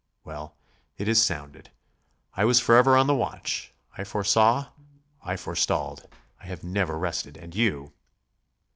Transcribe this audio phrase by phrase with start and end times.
[0.23, 0.55] Well,
[0.97, 1.69] it is sounded.
[2.33, 4.71] I was forever on the watch; I foresaw;
[5.21, 6.07] I forestalled;
[6.41, 7.37] I have never rested.
[7.37, 7.93] And you...."